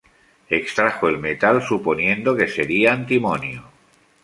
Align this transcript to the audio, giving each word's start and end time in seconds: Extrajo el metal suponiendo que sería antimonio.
Extrajo 0.49 1.07
el 1.09 1.19
metal 1.19 1.61
suponiendo 1.61 2.35
que 2.35 2.47
sería 2.47 2.91
antimonio. 2.91 3.65